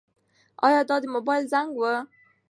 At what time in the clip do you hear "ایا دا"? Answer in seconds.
0.65-0.95